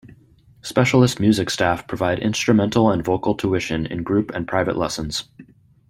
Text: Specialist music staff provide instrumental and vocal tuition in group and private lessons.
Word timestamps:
Specialist 0.63 1.19
music 1.19 1.51
staff 1.51 1.85
provide 1.87 2.17
instrumental 2.17 2.89
and 2.89 3.05
vocal 3.05 3.35
tuition 3.35 3.85
in 3.85 4.01
group 4.01 4.31
and 4.33 4.47
private 4.47 4.75
lessons. 4.75 5.25